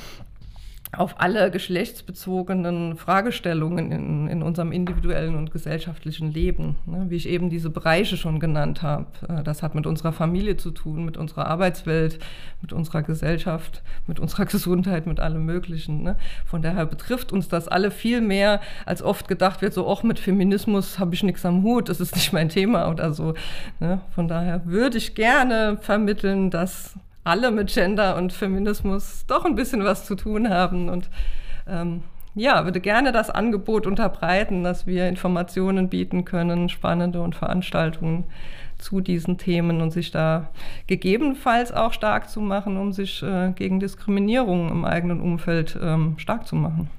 auf 0.97 1.21
alle 1.21 1.51
geschlechtsbezogenen 1.51 2.97
Fragestellungen 2.97 3.91
in, 3.91 4.27
in 4.27 4.43
unserem 4.43 4.73
individuellen 4.73 5.35
und 5.35 5.51
gesellschaftlichen 5.51 6.33
Leben. 6.33 6.75
Ne? 6.85 7.05
Wie 7.07 7.15
ich 7.15 7.29
eben 7.29 7.49
diese 7.49 7.69
Bereiche 7.69 8.17
schon 8.17 8.41
genannt 8.41 8.81
habe. 8.81 9.05
Äh, 9.29 9.43
das 9.43 9.63
hat 9.63 9.73
mit 9.73 9.87
unserer 9.87 10.11
Familie 10.11 10.57
zu 10.57 10.71
tun, 10.71 11.05
mit 11.05 11.15
unserer 11.15 11.47
Arbeitswelt, 11.47 12.19
mit 12.61 12.73
unserer 12.73 13.03
Gesellschaft, 13.03 13.83
mit 14.05 14.19
unserer 14.19 14.45
Gesundheit, 14.51 15.07
mit 15.07 15.21
allem 15.21 15.45
Möglichen. 15.45 16.03
Ne? 16.03 16.17
Von 16.45 16.61
daher 16.61 16.85
betrifft 16.85 17.31
uns 17.31 17.47
das 17.47 17.69
alle 17.69 17.89
viel 17.89 18.19
mehr, 18.19 18.59
als 18.85 19.01
oft 19.01 19.29
gedacht 19.29 19.61
wird, 19.61 19.73
so, 19.73 19.87
auch 19.87 20.03
mit 20.03 20.19
Feminismus 20.19 20.99
habe 20.99 21.15
ich 21.15 21.23
nichts 21.23 21.45
am 21.45 21.63
Hut, 21.63 21.87
das 21.87 22.01
ist 22.01 22.15
nicht 22.15 22.33
mein 22.33 22.49
Thema 22.49 22.89
oder 22.89 23.13
so. 23.13 23.33
Ne? 23.79 24.01
Von 24.13 24.27
daher 24.27 24.65
würde 24.65 24.97
ich 24.97 25.15
gerne 25.15 25.77
vermitteln, 25.79 26.49
dass 26.49 26.95
alle 27.23 27.51
mit 27.51 27.73
Gender 27.73 28.15
und 28.15 28.33
Feminismus 28.33 29.25
doch 29.27 29.45
ein 29.45 29.55
bisschen 29.55 29.83
was 29.83 30.05
zu 30.05 30.15
tun 30.15 30.49
haben. 30.49 30.89
Und 30.89 31.09
ähm, 31.67 32.03
ja, 32.33 32.63
würde 32.63 32.79
gerne 32.79 33.11
das 33.11 33.29
Angebot 33.29 33.85
unterbreiten, 33.85 34.63
dass 34.63 34.87
wir 34.87 35.07
Informationen 35.07 35.89
bieten 35.89 36.25
können, 36.25 36.69
spannende 36.69 37.21
und 37.21 37.35
Veranstaltungen 37.35 38.23
zu 38.77 38.99
diesen 38.99 39.37
Themen 39.37 39.81
und 39.81 39.91
sich 39.91 40.11
da 40.11 40.49
gegebenenfalls 40.87 41.71
auch 41.71 41.93
stark 41.93 42.29
zu 42.29 42.41
machen, 42.41 42.77
um 42.77 42.91
sich 42.91 43.21
äh, 43.21 43.51
gegen 43.51 43.79
Diskriminierung 43.79 44.69
im 44.69 44.85
eigenen 44.85 45.21
Umfeld 45.21 45.77
ähm, 45.81 46.15
stark 46.17 46.47
zu 46.47 46.55
machen. 46.55 46.89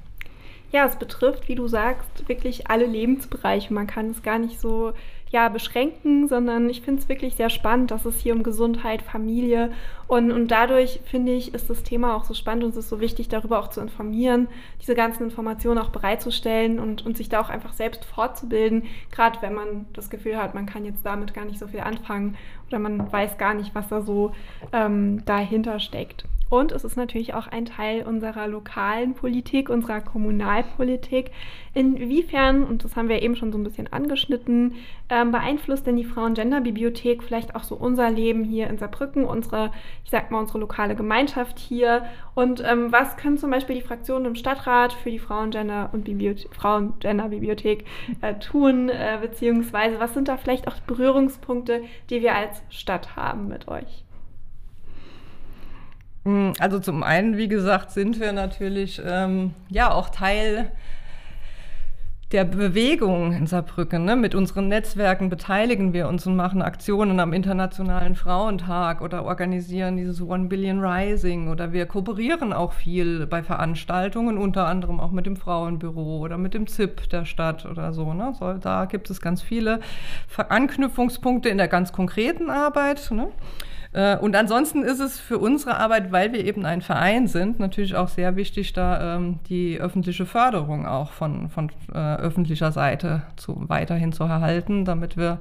Ja, 0.71 0.87
es 0.87 0.97
betrifft, 0.97 1.49
wie 1.49 1.55
du 1.55 1.69
sagst, 1.69 2.29
wirklich 2.29 2.71
alle 2.71 2.87
Lebensbereiche. 2.87 3.75
Man 3.75 3.87
kann 3.87 4.11
es 4.11 4.23
gar 4.23 4.39
nicht 4.39 4.59
so 4.59 4.93
ja, 5.33 5.49
beschränken, 5.49 6.29
sondern 6.29 6.69
ich 6.69 6.83
finde 6.83 7.01
es 7.01 7.09
wirklich 7.09 7.35
sehr 7.35 7.49
spannend, 7.49 7.91
dass 7.91 8.05
es 8.05 8.21
hier 8.21 8.35
um 8.35 8.43
Gesundheit, 8.43 9.01
Familie 9.01 9.73
und, 10.07 10.31
und 10.31 10.49
dadurch 10.49 11.01
finde 11.07 11.33
ich, 11.33 11.55
ist 11.55 11.71
das 11.71 11.83
Thema 11.83 12.15
auch 12.15 12.25
so 12.25 12.35
spannend 12.35 12.65
und 12.65 12.71
es 12.71 12.77
ist 12.77 12.91
so 12.91 13.01
wichtig, 13.01 13.31
darüber 13.31 13.59
auch 13.59 13.69
zu 13.69 13.81
informieren, 13.81 14.47
diese 14.83 14.95
ganzen 14.95 15.25
Informationen 15.25 15.79
auch 15.79 15.89
bereitzustellen 15.89 16.79
und, 16.79 17.07
und 17.07 17.17
sich 17.17 17.31
da 17.31 17.41
auch 17.41 17.49
einfach 17.49 17.73
selbst 17.73 18.05
fortzubilden, 18.05 18.85
gerade 19.11 19.41
wenn 19.41 19.55
man 19.55 19.87
das 19.95 20.11
Gefühl 20.11 20.37
hat, 20.37 20.55
man 20.55 20.67
kann 20.67 20.85
jetzt 20.85 21.05
damit 21.05 21.33
gar 21.33 21.47
nicht 21.47 21.59
so 21.59 21.67
viel 21.67 21.81
anfangen 21.81 22.37
oder 22.69 22.79
man 22.79 23.11
weiß 23.11 23.39
gar 23.39 23.55
nicht, 23.55 23.75
was 23.75 23.89
da 23.89 24.03
so 24.03 24.33
ähm, 24.75 25.25
dahinter 25.25 25.81
steckt. 25.81 26.27
Und 26.53 26.71
es 26.71 26.85
ist 26.85 26.99
natürlich 26.99 27.33
auch 27.33 27.47
ein 27.47 27.65
Teil 27.65 28.03
unserer 28.03 28.47
lokalen 28.47 29.15
Politik, 29.15 29.71
unserer 29.71 30.03
Kommunalpolitik. 30.03 31.31
Inwiefern, 31.73 32.65
und 32.65 32.85
das 32.85 32.95
haben 32.95 33.09
wir 33.09 33.23
eben 33.23 33.37
schon 33.37 33.53
so 33.53 33.59
ein 33.59 33.65
bisschen 33.65 33.91
angeschnitten, 33.91 34.75
ähm, 35.09 35.33
beeinflusst 35.33 35.87
denn 35.87 35.97
die 35.97 36.05
Frauen-Gender-Bibliothek 36.05 37.23
vielleicht 37.23 37.57
auch 37.57 37.63
so 37.63 37.75
unser 37.75 38.11
Leben 38.11 38.45
hier 38.45 38.67
in 38.67 38.77
Saarbrücken, 38.77 39.25
unsere, 39.25 39.73
ich 40.05 40.11
sag 40.11 40.31
mal, 40.31 40.41
unsere 40.41 40.59
lokale 40.59 40.95
Gemeinschaft 40.95 41.59
hier? 41.59 42.05
Und 42.35 42.63
ähm, 42.63 42.93
was 42.93 43.17
können 43.17 43.39
zum 43.39 43.51
Beispiel 43.51 43.77
die 43.77 43.81
Fraktionen 43.81 44.27
im 44.27 44.35
Stadtrat 44.35 44.93
für 44.93 45.11
die 45.11 45.21
Frauen-Gender- 45.21 45.89
und 45.95 46.07
Frauen-Gender-Bibliothek 46.51 47.87
äh, 48.21 48.35
tun? 48.35 48.91
Äh, 48.91 49.21
beziehungsweise 49.23 49.99
was 50.01 50.13
sind 50.13 50.29
da 50.29 50.37
vielleicht 50.37 50.69
auch 50.69 50.79
Berührungspunkte, 50.81 51.81
die 52.11 52.21
wir 52.21 52.35
als 52.35 52.63
Stadt 52.69 53.17
haben 53.17 53.49
mit 53.49 53.69
euch? 53.69 54.05
Hm, 56.25 56.53
also 56.59 56.79
zum 56.79 57.03
einen, 57.03 57.37
wie 57.37 57.49
gesagt, 57.49 57.91
sind 57.91 58.21
wir 58.21 58.33
natürlich 58.33 59.01
ähm, 59.05 59.55
ja 59.69 59.93
auch 59.93 60.09
Teil 60.09 60.71
der 62.33 62.45
Bewegung 62.45 63.33
in 63.33 63.47
Saarbrücken. 63.47 64.05
Ne? 64.05 64.17
Mit 64.17 64.35
unseren 64.35 64.69
Netzwerken 64.69 65.29
beteiligen 65.29 65.93
wir 65.93 66.09
uns 66.09 66.27
und 66.27 66.35
machen 66.35 66.63
Aktionen 66.63 67.21
am 67.21 67.33
Internationalen 67.33 68.17
Frauentag 68.17 69.03
oder 69.03 69.25
organisieren 69.25 69.99
dieses 69.99 70.23
One 70.23 70.47
Billion 70.47 70.83
Rising 70.83 71.49
oder 71.49 71.73
wir 71.73 71.87
kooperieren 71.87 72.53
auch 72.53 72.73
viel 72.73 73.27
bei 73.27 73.43
Veranstaltungen, 73.43 74.39
unter 74.39 74.67
anderem 74.67 74.99
auch 74.99 75.11
mit 75.11 75.27
dem 75.27 75.37
Frauenbüro 75.37 76.21
oder 76.21 76.39
mit 76.39 76.55
dem 76.55 76.67
ZIP 76.67 77.09
der 77.11 77.27
Stadt 77.27 77.67
oder 77.67 77.93
so. 77.93 78.15
Ne? 78.15 78.33
so 78.39 78.55
da 78.55 78.87
gibt 78.87 79.11
es 79.11 79.21
ganz 79.21 79.43
viele 79.43 79.81
Anknüpfungspunkte 80.37 81.51
in 81.51 81.59
der 81.59 81.69
ganz 81.69 81.93
konkreten 81.93 82.49
Arbeit. 82.49 83.11
Ne? 83.11 83.29
Äh, 83.93 84.17
und 84.17 84.35
ansonsten 84.37 84.83
ist 84.83 85.01
es 85.01 85.21
für 85.21 85.39
unsere 85.39 85.77
Arbeit, 85.77 86.13
weil 86.13 86.33
wir 86.33 86.45
eben 86.45 86.65
ein 86.65 86.81
Verein 86.81 87.27
sind, 87.27 87.61
natürlich 87.61 87.95
auch 87.95 88.09
sehr 88.09 88.37
wichtig, 88.37 88.73
da 88.73 89.17
ähm, 89.17 89.41
die 89.49 89.79
öffentliche 89.79 90.27
Förderung 90.27 90.87
auch 90.87 91.13
von, 91.13 91.51
von 91.51 91.71
äh, 91.93 92.17
öffentlicher 92.17 92.73
Seite 92.73 93.23
zu, 93.37 93.65
weiterhin 93.69 94.13
zu 94.13 94.25
erhalten, 94.25 94.85
damit 94.85 95.17
wir 95.17 95.39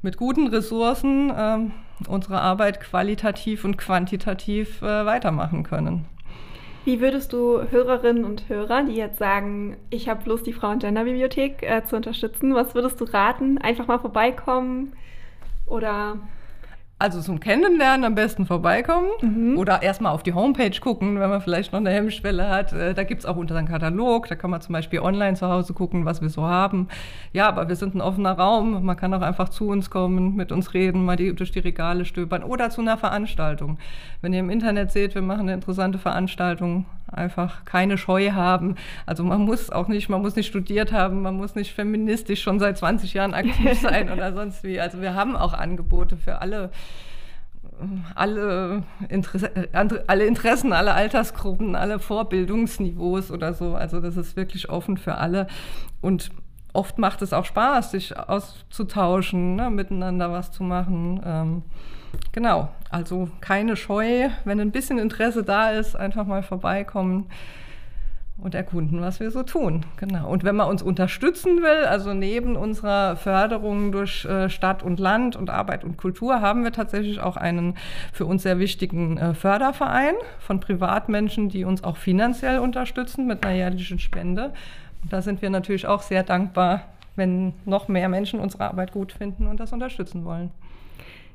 mit 0.00 0.16
guten 0.16 0.48
Ressourcen 0.48 1.32
ähm, 1.36 1.72
unsere 2.08 2.40
Arbeit 2.40 2.80
qualitativ 2.80 3.64
und 3.64 3.76
quantitativ 3.78 4.82
äh, 4.82 5.06
weitermachen 5.06 5.62
können. 5.62 6.06
Wie 6.84 7.00
würdest 7.00 7.32
du 7.32 7.62
Hörerinnen 7.70 8.24
und 8.24 8.48
Hörer, 8.48 8.82
die 8.82 8.96
jetzt 8.96 9.18
sagen, 9.18 9.76
ich 9.90 10.08
habe 10.08 10.28
Lust, 10.28 10.46
die 10.46 10.52
Frauen-Gender-Bibliothek 10.52 11.62
äh, 11.62 11.84
zu 11.84 11.94
unterstützen, 11.94 12.54
was 12.54 12.74
würdest 12.74 13.00
du 13.00 13.04
raten? 13.04 13.58
Einfach 13.58 13.86
mal 13.86 14.00
vorbeikommen 14.00 14.94
oder 15.66 16.16
also 17.02 17.20
zum 17.20 17.40
Kennenlernen 17.40 18.04
am 18.04 18.14
besten 18.14 18.46
vorbeikommen 18.46 19.08
mhm. 19.22 19.58
oder 19.58 19.82
erstmal 19.82 20.12
auf 20.12 20.22
die 20.22 20.34
Homepage 20.34 20.78
gucken, 20.80 21.18
wenn 21.18 21.30
man 21.30 21.40
vielleicht 21.40 21.72
noch 21.72 21.80
eine 21.80 21.90
Hemmschwelle 21.90 22.48
hat. 22.48 22.72
Äh, 22.72 22.94
da 22.94 23.02
gibt 23.02 23.22
es 23.22 23.26
auch 23.26 23.36
unseren 23.36 23.66
Katalog, 23.66 24.28
da 24.28 24.36
kann 24.36 24.50
man 24.50 24.60
zum 24.60 24.72
Beispiel 24.72 25.00
online 25.00 25.34
zu 25.34 25.48
Hause 25.48 25.74
gucken, 25.74 26.04
was 26.04 26.22
wir 26.22 26.28
so 26.28 26.42
haben. 26.42 26.86
Ja, 27.32 27.48
aber 27.48 27.68
wir 27.68 27.74
sind 27.74 27.96
ein 27.96 28.00
offener 28.00 28.38
Raum, 28.38 28.84
man 28.84 28.96
kann 28.96 29.12
auch 29.14 29.20
einfach 29.20 29.48
zu 29.48 29.68
uns 29.68 29.90
kommen, 29.90 30.36
mit 30.36 30.52
uns 30.52 30.74
reden, 30.74 31.04
mal 31.04 31.16
die, 31.16 31.34
durch 31.34 31.50
die 31.50 31.58
Regale 31.58 32.04
stöbern 32.04 32.44
oder 32.44 32.70
zu 32.70 32.80
einer 32.80 32.96
Veranstaltung. 32.96 33.78
Wenn 34.20 34.32
ihr 34.32 34.40
im 34.40 34.50
Internet 34.50 34.92
seht, 34.92 35.16
wir 35.16 35.22
machen 35.22 35.40
eine 35.40 35.54
interessante 35.54 35.98
Veranstaltung, 35.98 36.86
einfach 37.12 37.64
keine 37.64 37.98
Scheu 37.98 38.30
haben. 38.32 38.76
Also 39.06 39.24
man 39.24 39.42
muss 39.42 39.70
auch 39.70 39.88
nicht, 39.88 40.08
man 40.08 40.22
muss 40.22 40.36
nicht 40.36 40.46
studiert 40.46 40.92
haben, 40.92 41.22
man 41.22 41.36
muss 41.36 41.54
nicht 41.54 41.72
feministisch 41.72 42.42
schon 42.42 42.58
seit 42.58 42.78
20 42.78 43.12
Jahren 43.14 43.34
aktiv 43.34 43.80
sein 43.82 44.10
oder 44.10 44.32
sonst 44.32 44.64
wie. 44.64 44.80
Also 44.80 45.00
wir 45.00 45.14
haben 45.14 45.36
auch 45.36 45.52
Angebote 45.52 46.16
für 46.16 46.40
alle 46.40 46.70
alle, 48.14 48.82
Interesse, 49.08 49.50
alle 50.06 50.26
Interessen, 50.26 50.72
alle 50.72 50.94
Altersgruppen, 50.94 51.74
alle 51.76 51.98
Vorbildungsniveaus 51.98 53.30
oder 53.30 53.54
so. 53.54 53.74
Also 53.74 54.00
das 54.00 54.16
ist 54.16 54.36
wirklich 54.36 54.68
offen 54.68 54.96
für 54.96 55.16
alle. 55.16 55.46
Und 56.00 56.30
oft 56.72 56.98
macht 56.98 57.22
es 57.22 57.32
auch 57.32 57.44
Spaß, 57.44 57.90
sich 57.92 58.16
auszutauschen, 58.16 59.56
ne, 59.56 59.70
miteinander 59.70 60.32
was 60.32 60.50
zu 60.50 60.62
machen. 60.62 61.20
Ähm, 61.24 61.62
genau, 62.32 62.68
also 62.90 63.28
keine 63.40 63.76
Scheu, 63.76 64.28
wenn 64.44 64.60
ein 64.60 64.72
bisschen 64.72 64.98
Interesse 64.98 65.42
da 65.42 65.70
ist, 65.70 65.96
einfach 65.96 66.26
mal 66.26 66.42
vorbeikommen 66.42 67.28
und 68.42 68.54
erkunden, 68.54 69.00
was 69.00 69.20
wir 69.20 69.30
so 69.30 69.42
tun. 69.42 69.84
Genau. 69.96 70.28
Und 70.28 70.44
wenn 70.44 70.56
man 70.56 70.68
uns 70.68 70.82
unterstützen 70.82 71.62
will, 71.62 71.86
also 71.86 72.12
neben 72.12 72.56
unserer 72.56 73.16
Förderung 73.16 73.92
durch 73.92 74.24
äh, 74.24 74.50
Stadt 74.50 74.82
und 74.82 74.98
Land 74.98 75.36
und 75.36 75.50
Arbeit 75.50 75.84
und 75.84 75.96
Kultur, 75.96 76.40
haben 76.40 76.64
wir 76.64 76.72
tatsächlich 76.72 77.20
auch 77.20 77.36
einen 77.36 77.76
für 78.12 78.26
uns 78.26 78.42
sehr 78.42 78.58
wichtigen 78.58 79.16
äh, 79.16 79.34
Förderverein 79.34 80.14
von 80.40 80.60
Privatmenschen, 80.60 81.48
die 81.48 81.64
uns 81.64 81.84
auch 81.84 81.96
finanziell 81.96 82.58
unterstützen 82.58 83.26
mit 83.26 83.44
einer 83.44 83.54
jährlichen 83.54 83.98
Spende. 83.98 84.52
Und 85.02 85.12
da 85.12 85.22
sind 85.22 85.40
wir 85.42 85.50
natürlich 85.50 85.86
auch 85.86 86.02
sehr 86.02 86.22
dankbar, 86.22 86.82
wenn 87.14 87.54
noch 87.64 87.88
mehr 87.88 88.08
Menschen 88.08 88.40
unsere 88.40 88.64
Arbeit 88.64 88.92
gut 88.92 89.12
finden 89.12 89.46
und 89.46 89.60
das 89.60 89.72
unterstützen 89.72 90.24
wollen 90.24 90.50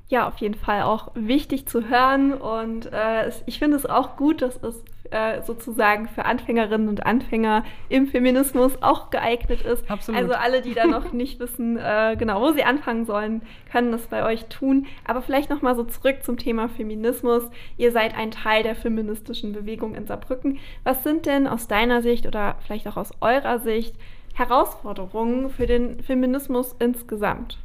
ja, 0.10 0.28
auf 0.28 0.38
jeden 0.38 0.56
Fall 0.56 0.84
auch 0.84 1.12
wichtig 1.16 1.68
zu 1.68 1.90
hören. 1.90 2.34
Und 2.34 2.92
äh, 2.92 3.30
ich 3.46 3.60
finde 3.60 3.78
es 3.78 3.86
auch 3.86 4.16
gut, 4.16 4.42
dass 4.42 4.56
es 4.64 4.84
äh, 5.12 5.42
sozusagen 5.42 6.08
für 6.08 6.26
Anfängerinnen 6.26 6.90
und 6.90 7.06
Anfänger 7.06 7.64
im 7.90 8.08
Feminismus 8.08 8.82
auch 8.82 9.10
geeignet 9.10 9.62
ist. 9.62 9.90
Absolut. 9.90 10.22
Also 10.22 10.34
alle, 10.34 10.62
die 10.62 10.74
da 10.74 10.86
noch 10.86 11.12
nicht 11.14 11.40
wissen, 11.40 11.78
äh, 11.78 12.16
genau, 12.18 12.42
wo 12.42 12.52
sie 12.52 12.64
anfangen 12.64 13.06
sollen, 13.06 13.42
können 13.72 13.92
das 13.92 14.08
bei 14.08 14.24
euch 14.26 14.46
tun. 14.46 14.86
Aber 15.06 15.22
vielleicht 15.22 15.50
nochmal 15.50 15.76
so 15.76 15.84
zurück 15.84 16.24
zum 16.24 16.38
Thema 16.38 16.70
Feminismus. 16.70 17.44
Ihr 17.78 17.92
seid 17.92 18.16
ein 18.16 18.32
Teil 18.32 18.64
der 18.64 18.76
feministischen 18.76 19.54
Bewegung 19.54 19.96
in 19.96 20.08
Saarbrücken. 20.08 20.60
Was 20.84 21.04
sind 21.04 21.26
denn 21.26 21.48
aus 21.48 21.68
deiner 21.68 22.02
Sicht 22.02 22.26
oder 22.26 22.56
vielleicht 22.66 22.88
auch 22.88 22.98
aus 22.98 23.12
eurer 23.22 23.60
Sicht 23.60 23.96
Herausforderungen 24.34 25.50
für 25.50 25.66
den 25.66 26.02
Feminismus 26.04 26.76
insgesamt? 26.80 27.58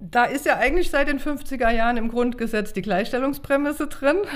Da 0.00 0.24
ist 0.24 0.46
ja 0.46 0.56
eigentlich 0.56 0.90
seit 0.90 1.08
den 1.08 1.18
50er 1.18 1.70
Jahren 1.70 1.96
im 1.96 2.08
Grundgesetz 2.08 2.72
die 2.72 2.82
Gleichstellungsprämisse 2.82 3.88
drin. 3.88 4.16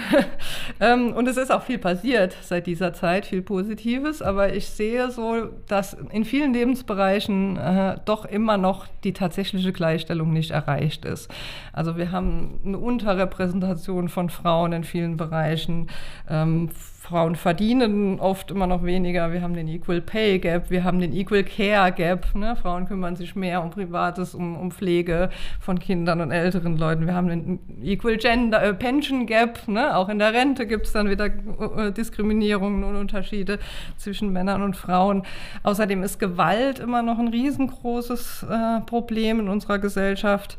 Ähm, 0.81 1.13
und 1.13 1.29
es 1.29 1.37
ist 1.37 1.53
auch 1.53 1.63
viel 1.63 1.79
passiert 1.79 2.37
seit 2.43 2.67
dieser 2.67 2.93
Zeit, 2.93 3.27
viel 3.27 3.43
Positives. 3.43 4.23
Aber 4.23 4.55
ich 4.55 4.69
sehe 4.69 5.11
so, 5.11 5.49
dass 5.69 5.95
in 5.95 6.25
vielen 6.25 6.53
Lebensbereichen 6.53 7.57
äh, 7.57 7.97
doch 8.05 8.25
immer 8.25 8.57
noch 8.57 8.87
die 9.05 9.13
tatsächliche 9.13 9.73
Gleichstellung 9.73 10.33
nicht 10.33 10.51
erreicht 10.51 11.05
ist. 11.05 11.31
Also 11.73 11.97
wir 11.97 12.11
haben 12.11 12.61
eine 12.65 12.79
Unterrepräsentation 12.79 14.09
von 14.09 14.31
Frauen 14.31 14.73
in 14.73 14.85
vielen 14.85 15.17
Bereichen. 15.17 15.89
Ähm, 16.29 16.71
Frauen 17.03 17.35
verdienen 17.35 18.21
oft 18.21 18.53
immer 18.53 18.69
noch 18.69 18.85
weniger. 18.85 19.33
Wir 19.33 19.43
haben 19.43 19.55
den 19.55 19.67
Equal 19.67 20.01
Pay 20.01 20.39
Gap, 20.39 20.71
wir 20.71 20.85
haben 20.85 21.01
den 21.01 21.13
Equal 21.13 21.43
Care 21.43 21.91
Gap. 21.91 22.33
Ne? 22.37 22.55
Frauen 22.55 22.87
kümmern 22.87 23.17
sich 23.17 23.35
mehr 23.35 23.61
um 23.61 23.71
Privates, 23.71 24.37
um, 24.37 24.57
um 24.57 24.71
Pflege 24.71 25.29
von 25.59 25.81
Kindern 25.81 26.21
und 26.21 26.31
älteren 26.31 26.79
Leuten. 26.79 27.07
Wir 27.07 27.15
haben 27.15 27.27
den 27.27 27.59
Equal 27.83 28.19
Gender 28.19 28.63
äh, 28.63 28.73
Pension 28.73 29.27
Gap. 29.27 29.67
Ne? 29.67 29.97
Auch 29.97 30.09
in 30.09 30.21
der 30.21 30.33
Rente 30.33 30.65
gibt 30.65 30.87
es 30.87 30.93
dann 30.93 31.11
wieder 31.11 31.27
äh, 31.27 31.91
Diskriminierungen 31.91 32.85
und 32.85 32.95
Unterschiede 32.95 33.59
zwischen 33.97 34.33
Männern 34.33 34.63
und 34.63 34.77
Frauen. 34.77 35.25
Außerdem 35.65 36.05
ist 36.05 36.21
Gewalt 36.21 36.79
immer 36.79 37.03
noch 37.03 37.19
ein 37.19 37.29
riesengroßes 37.29 38.47
äh, 38.49 38.81
Problem 38.83 39.41
in 39.41 39.49
unserer 39.49 39.81
Gesellschaft. 39.81 40.57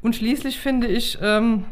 Und 0.00 0.16
schließlich 0.16 0.58
finde 0.58 0.86
ich, 0.86 1.18
ähm, 1.20 1.64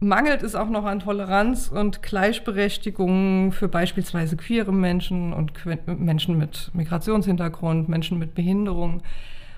mangelt 0.00 0.42
es 0.42 0.54
auch 0.54 0.68
noch 0.68 0.84
an 0.84 1.00
Toleranz 1.00 1.68
und 1.68 2.02
Gleichberechtigung 2.02 3.52
für 3.52 3.68
beispielsweise 3.68 4.36
queere 4.36 4.72
Menschen 4.72 5.32
und 5.32 5.52
Menschen 5.86 6.38
mit 6.38 6.70
Migrationshintergrund, 6.74 7.88
Menschen 7.88 8.18
mit 8.18 8.34
Behinderung. 8.34 9.02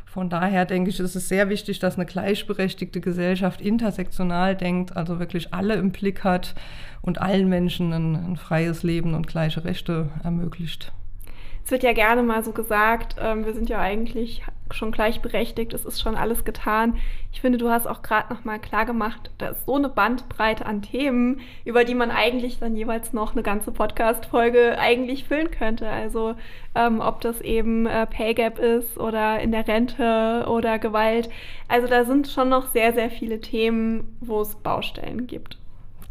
Von 0.04 0.30
daher 0.30 0.64
denke 0.64 0.88
ich, 0.88 0.98
ist 0.98 1.14
es 1.14 1.28
sehr 1.28 1.50
wichtig, 1.50 1.78
dass 1.78 1.96
eine 1.96 2.06
gleichberechtigte 2.06 3.02
Gesellschaft 3.02 3.60
intersektional 3.60 4.56
denkt, 4.56 4.96
also 4.96 5.18
wirklich 5.18 5.52
alle 5.52 5.74
im 5.74 5.90
Blick 5.90 6.24
hat 6.24 6.54
und 7.02 7.20
allen 7.20 7.48
Menschen 7.48 7.92
ein, 7.92 8.16
ein 8.16 8.36
freies 8.36 8.82
Leben 8.82 9.12
und 9.14 9.26
gleiche 9.26 9.64
Rechte 9.64 10.08
ermöglicht. 10.24 10.92
Es 11.66 11.72
wird 11.72 11.82
ja 11.82 11.94
gerne 11.94 12.22
mal 12.22 12.44
so 12.44 12.52
gesagt, 12.52 13.16
ähm, 13.20 13.44
wir 13.44 13.52
sind 13.52 13.68
ja 13.68 13.80
eigentlich 13.80 14.40
schon 14.70 14.92
gleichberechtigt, 14.92 15.72
es 15.72 15.84
ist 15.84 16.00
schon 16.00 16.14
alles 16.14 16.44
getan. 16.44 16.94
Ich 17.32 17.40
finde, 17.40 17.58
du 17.58 17.70
hast 17.70 17.88
auch 17.88 18.02
gerade 18.02 18.32
nochmal 18.32 18.60
klar 18.60 18.86
gemacht, 18.86 19.32
da 19.38 19.48
ist 19.48 19.66
so 19.66 19.74
eine 19.74 19.88
Bandbreite 19.88 20.64
an 20.64 20.82
Themen, 20.82 21.40
über 21.64 21.82
die 21.82 21.96
man 21.96 22.12
eigentlich 22.12 22.60
dann 22.60 22.76
jeweils 22.76 23.12
noch 23.12 23.32
eine 23.32 23.42
ganze 23.42 23.72
Podcast-Folge 23.72 24.78
eigentlich 24.78 25.24
füllen 25.24 25.50
könnte. 25.50 25.90
Also 25.90 26.36
ähm, 26.76 27.00
ob 27.00 27.20
das 27.20 27.40
eben 27.40 27.86
äh, 27.86 28.06
Pay 28.06 28.34
Gap 28.34 28.60
ist 28.60 28.96
oder 28.96 29.40
in 29.40 29.50
der 29.50 29.66
Rente 29.66 30.46
oder 30.48 30.78
Gewalt. 30.78 31.28
Also 31.66 31.88
da 31.88 32.04
sind 32.04 32.28
schon 32.28 32.48
noch 32.48 32.70
sehr, 32.70 32.92
sehr 32.92 33.10
viele 33.10 33.40
Themen, 33.40 34.16
wo 34.20 34.40
es 34.40 34.54
Baustellen 34.54 35.26
gibt. 35.26 35.58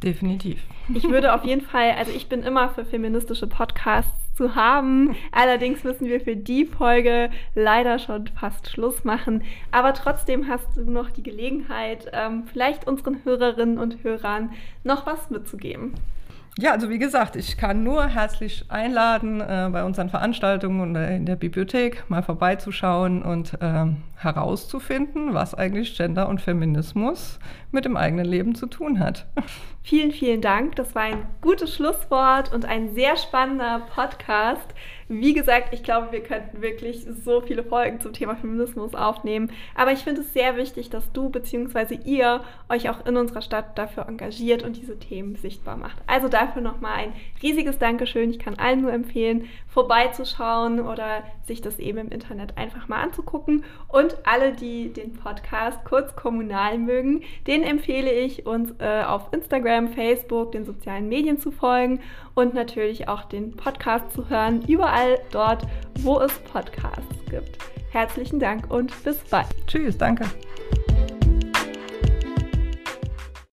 Definitiv. 0.03 0.61
Ich 0.93 1.05
würde 1.07 1.33
auf 1.33 1.45
jeden 1.45 1.61
Fall, 1.61 1.91
also 1.97 2.11
ich 2.11 2.27
bin 2.27 2.43
immer 2.43 2.71
für 2.71 2.83
feministische 2.83 3.47
Podcasts 3.47 4.24
zu 4.35 4.55
haben. 4.55 5.15
Allerdings 5.31 5.83
müssen 5.83 6.07
wir 6.07 6.19
für 6.19 6.35
die 6.35 6.65
Folge 6.65 7.29
leider 7.55 7.99
schon 7.99 8.27
fast 8.27 8.69
Schluss 8.69 9.03
machen. 9.03 9.43
Aber 9.71 9.93
trotzdem 9.93 10.47
hast 10.47 10.75
du 10.75 10.81
noch 10.89 11.09
die 11.09 11.23
Gelegenheit, 11.23 12.09
ähm, 12.13 12.43
vielleicht 12.51 12.87
unseren 12.87 13.23
Hörerinnen 13.23 13.77
und 13.77 14.03
Hörern 14.03 14.51
noch 14.83 15.05
was 15.05 15.29
mitzugeben. 15.29 15.93
Ja, 16.57 16.71
also 16.71 16.89
wie 16.89 16.99
gesagt, 16.99 17.35
ich 17.35 17.57
kann 17.57 17.83
nur 17.83 18.07
herzlich 18.07 18.65
einladen, 18.69 19.41
äh, 19.41 19.69
bei 19.73 19.83
unseren 19.83 20.09
Veranstaltungen 20.09 20.79
und 20.79 20.95
in 20.95 21.25
der 21.25 21.35
Bibliothek 21.35 22.09
mal 22.09 22.23
vorbeizuschauen 22.23 23.23
und 23.23 23.55
äh, 23.61 23.87
herauszufinden, 24.15 25.33
was 25.33 25.53
eigentlich 25.53 25.97
Gender 25.97 26.29
und 26.29 26.39
Feminismus 26.39 27.39
mit 27.71 27.83
dem 27.83 27.97
eigenen 27.97 28.25
Leben 28.25 28.55
zu 28.55 28.67
tun 28.67 28.99
hat. 28.99 29.25
Vielen, 29.83 30.11
vielen 30.11 30.41
Dank. 30.41 30.77
Das 30.77 30.95
war 30.95 31.03
ein 31.03 31.27
gutes 31.41 31.75
Schlusswort 31.75 32.51
und 32.51 32.65
ein 32.65 32.95
sehr 32.95 33.17
spannender 33.17 33.81
Podcast. 33.93 34.73
Wie 35.07 35.33
gesagt, 35.33 35.71
ich 35.71 35.83
glaube, 35.83 36.11
wir 36.11 36.23
könnten 36.23 36.63
wirklich 36.63 37.05
so 37.23 37.39
viele 37.41 37.63
Folgen 37.63 38.01
zum 38.01 38.11
Thema 38.11 38.35
Feminismus 38.35 38.95
aufnehmen. 38.95 39.51
Aber 39.75 39.91
ich 39.91 39.99
finde 39.99 40.21
es 40.21 40.33
sehr 40.33 40.57
wichtig, 40.57 40.89
dass 40.89 41.11
du 41.11 41.29
bzw. 41.29 41.99
ihr 42.05 42.41
euch 42.69 42.89
auch 42.89 43.05
in 43.05 43.15
unserer 43.15 43.43
Stadt 43.43 43.77
dafür 43.77 44.07
engagiert 44.07 44.63
und 44.63 44.77
diese 44.77 44.97
Themen 44.97 45.35
sichtbar 45.35 45.77
macht. 45.77 45.97
Also 46.07 46.27
dafür 46.27 46.63
nochmal 46.63 46.95
ein 46.95 47.13
riesiges 47.43 47.77
Dankeschön. 47.77 48.31
Ich 48.31 48.39
kann 48.39 48.55
allen 48.55 48.81
nur 48.81 48.93
empfehlen, 48.93 49.47
vorbeizuschauen 49.67 50.79
oder 50.79 51.21
sich 51.43 51.61
das 51.61 51.77
eben 51.77 51.99
im 51.99 52.09
Internet 52.09 52.57
einfach 52.57 52.87
mal 52.87 53.03
anzugucken. 53.03 53.63
Und 53.87 54.17
alle, 54.25 54.53
die 54.53 54.91
den 54.91 55.13
Podcast 55.13 55.85
kurz 55.85 56.15
kommunal 56.15 56.79
mögen, 56.79 57.21
den 57.45 57.61
empfehle 57.61 58.11
ich 58.11 58.47
uns 58.47 58.73
äh, 58.79 59.03
auf 59.03 59.31
Instagram, 59.33 59.89
Facebook, 59.89 60.51
den 60.53 60.65
sozialen 60.65 61.07
Medien 61.09 61.37
zu 61.37 61.51
folgen 61.51 61.99
und 62.33 62.55
natürlich 62.55 63.07
auch 63.07 63.23
den 63.23 63.55
Podcast 63.55 64.11
zu 64.11 64.29
hören. 64.29 64.63
Überall 64.67 64.94
überall 64.95 65.19
dort, 65.31 65.67
wo 65.99 66.19
es 66.19 66.33
Podcasts 66.39 67.25
gibt. 67.29 67.57
Herzlichen 67.91 68.39
Dank 68.39 68.71
und 68.71 68.91
bis 69.03 69.17
bald. 69.29 69.47
Tschüss, 69.67 69.97
danke. 69.97 70.25